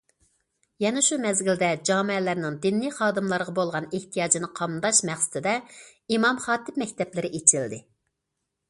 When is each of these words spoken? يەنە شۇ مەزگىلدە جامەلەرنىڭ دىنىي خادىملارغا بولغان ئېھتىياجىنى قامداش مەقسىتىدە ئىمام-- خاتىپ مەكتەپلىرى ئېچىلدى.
يەنە 0.83 1.01
شۇ 1.07 1.17
مەزگىلدە 1.25 1.69
جامەلەرنىڭ 1.89 2.57
دىنىي 2.63 2.93
خادىملارغا 2.97 3.55
بولغان 3.61 3.89
ئېھتىياجىنى 3.99 4.51
قامداش 4.63 5.03
مەقسىتىدە 5.11 5.55
ئىمام-- 5.61 6.45
خاتىپ 6.49 6.83
مەكتەپلىرى 6.87 7.35
ئېچىلدى. 7.41 7.83